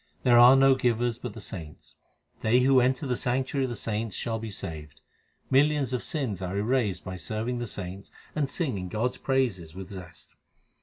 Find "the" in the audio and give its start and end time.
1.35-1.39, 3.05-3.15, 3.69-3.75, 7.59-7.67